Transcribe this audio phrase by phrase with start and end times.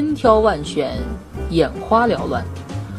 [0.00, 0.96] 千挑万选，
[1.50, 2.42] 眼花缭乱，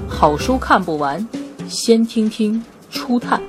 [0.07, 1.27] 好书看不完，
[1.67, 3.41] 先听听初探。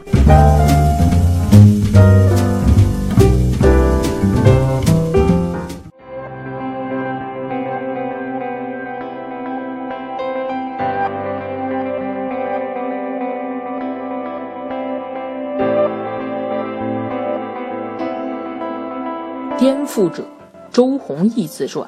[19.59, 20.24] 颠覆者，
[20.70, 21.87] 周鸿祎自传。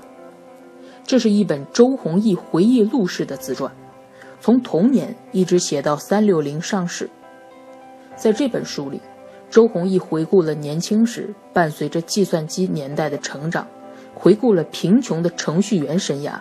[1.06, 3.70] 这是一本周鸿祎回忆录式的自传，
[4.40, 7.08] 从童年一直写到三六零上市。
[8.16, 9.00] 在这本书里，
[9.50, 13.66] 周鸿祎回顾了年轻时伴随着计算机年代的成长，
[14.14, 16.40] 回顾了贫穷的程序员生涯，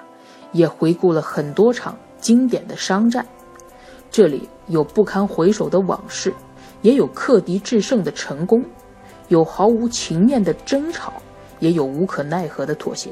[0.54, 3.26] 也回顾了很多场经典的商战。
[4.09, 6.34] 这里有不堪回首的往事，
[6.82, 8.63] 也有克敌制胜的成功。
[9.27, 11.13] 有毫无情面的争吵，
[11.59, 13.09] 也有无可奈何的妥协。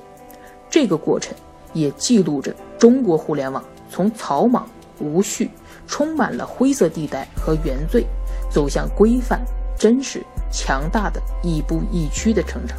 [0.70, 1.36] 这个过程
[1.73, 4.67] 也记录着中国互联网从草莽、
[5.00, 5.50] 无序、
[5.88, 8.05] 充满了灰色地带和原罪，
[8.50, 9.41] 走向规范、
[9.78, 12.78] 真实、强大的亦步亦趋的成长。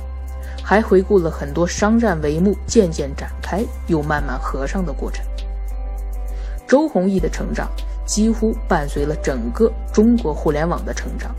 [0.65, 5.25] 还回顾了很多商战帷幕渐渐展开又慢慢合上的过程。
[6.69, 7.69] 周鸿祎的成长
[8.07, 11.35] 几乎伴随了整个中国互联网的成长。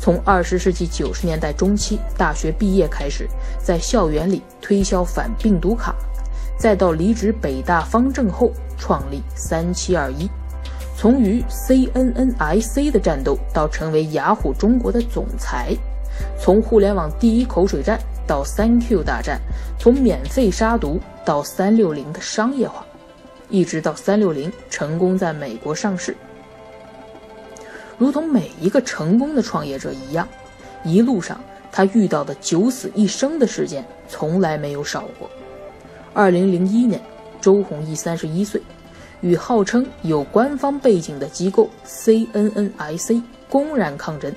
[0.00, 3.28] 从二十世纪九十年代中期大学毕业开始，
[3.62, 5.94] 在校园里推销反病毒卡，
[6.56, 10.28] 再到离职北大方正后创立三七二一，
[10.96, 15.76] 从与 CNNIC 的战斗到成为雅虎中国的总裁，
[16.40, 19.40] 从互联网第一口水战到三 Q 大战，
[19.78, 22.86] 从免费杀毒到三六零的商业化，
[23.50, 26.16] 一直到三六零成功在美国上市。
[27.98, 30.26] 如同每一个成功的创业者一样，
[30.84, 31.38] 一路上
[31.70, 35.28] 他遇到的九死一生的事件从来没有少过。
[36.14, 37.00] 二零零一年，
[37.40, 38.62] 周鸿祎三十一岁，
[39.20, 43.20] 与号称有官方背景的机构 CNNIC
[43.50, 44.32] 公然抗争，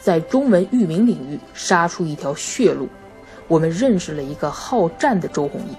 [0.00, 2.88] 在中文域名领域杀出一条血路。
[3.46, 5.76] 我们认识了一个好战的周鸿祎。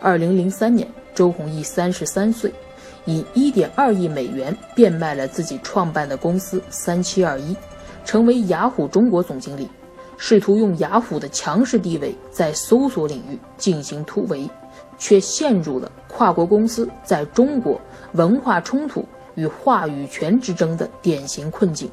[0.00, 2.52] 二零零三年，周鸿祎三十三岁。
[3.04, 7.56] 以一点二亿美元变卖了自己创办的公司三七二一，
[8.04, 9.68] 成为雅虎中国总经理，
[10.24, 14.48] 试图用雅虎的强势地位在搜索领域进行突围，
[14.96, 17.80] 却陷入了跨国公司在中国
[18.12, 21.90] 文化冲突与话语权之争的典型困境。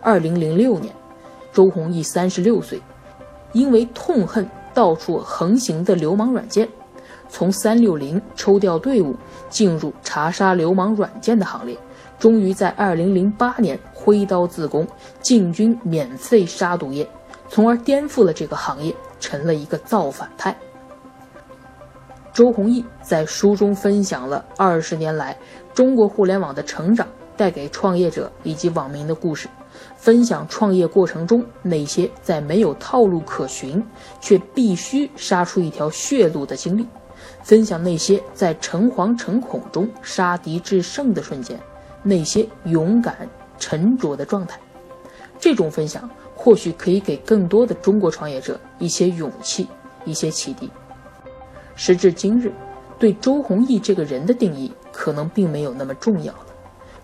[0.00, 0.92] 二零零六年，
[1.52, 2.82] 周鸿祎三十六岁，
[3.52, 4.44] 因为痛恨
[4.74, 6.68] 到处横行的流氓软件。
[7.28, 9.14] 从三六零抽调队伍
[9.48, 11.78] 进入查杀流氓软件的行列，
[12.18, 14.84] 终于在二零零八年挥刀自宫，
[15.22, 17.08] 进军免费杀毒业，
[17.54, 20.56] 从而颠覆了这个行业，成了一个造反派。
[22.32, 25.38] 周鸿祎在书中分享了二十年来
[25.72, 27.06] 中国互联网的成长
[27.36, 29.48] 带给创业者以及网民的故事，
[29.94, 33.80] 分享创业过程中那些在没有套路可循
[34.20, 36.84] 却必须杀出一条血路的经历。
[37.44, 41.56] 分享那些在诚惶诚恐中杀敌制胜的瞬间，
[42.02, 43.16] 那些勇敢
[43.60, 44.58] 沉着的状态。
[45.44, 49.68] 这种分享或许可以给更多的中国创业者一些勇气，
[50.06, 50.70] 一些启迪。
[51.76, 52.50] 时至今日，
[52.98, 56.46] 对周鸿祎这个人的定义可能并没有那么重要了。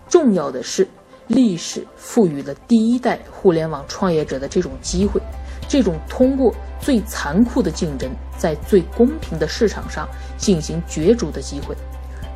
[0.09, 0.87] 重要的是，
[1.27, 5.21] 历史赋予了第一代互联网创业者的这种机会，
[5.69, 8.09] 这种通过最残酷的竞争。
[8.39, 11.75] 在最公平的市场上进行角逐的机会，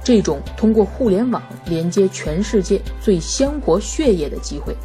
[0.04, 4.78] 这种通过互联网连接全世界最鲜活血液的机会，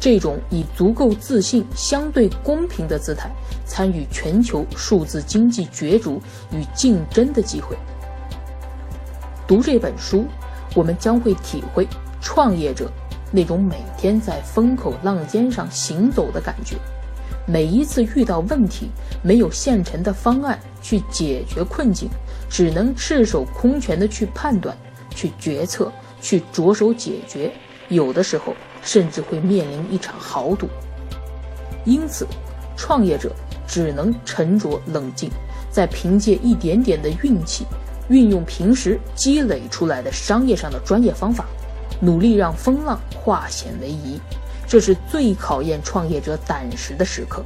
[0.00, 3.30] 这种以足够自信、相对公平的姿态
[3.66, 7.76] 参与全球数字经济角逐与竞争的机会。
[9.46, 10.24] 读这本书，
[10.74, 11.86] 我们将会体会
[12.22, 12.90] 创业者
[13.30, 16.76] 那种每天在风口浪尖上行走的感觉。
[17.46, 18.88] 每一次遇到问题，
[19.22, 22.08] 没有现成的方案去解决困境，
[22.48, 24.74] 只能赤手空拳的去判断、
[25.10, 25.92] 去决策、
[26.22, 27.52] 去着手解决，
[27.90, 30.66] 有的时候甚至会面临一场豪赌。
[31.84, 32.26] 因此，
[32.76, 33.30] 创业者
[33.66, 35.30] 只能沉着冷静，
[35.70, 37.66] 在凭借一点点的运气，
[38.08, 41.44] 运用平时积累出来的商业上的专业方法，
[42.00, 44.18] 努力让风浪化险为夷。
[44.66, 47.42] 这是最考验创业者胆识的时刻。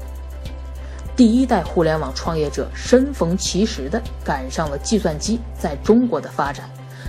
[1.17, 6.69] 第一代互联网创业者身逢其时的赶上了计算机在中国的发展，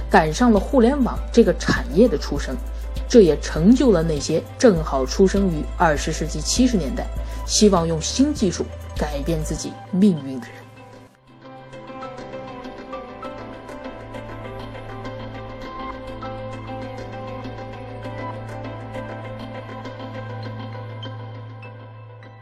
[0.10, 2.56] 赶上了互联网这个产业的出生，
[3.08, 7.06] 这也成就了那些正好出生于二十世纪七十年代，
[7.46, 8.66] 希望用新技术
[8.98, 10.65] 改变自己命运的人。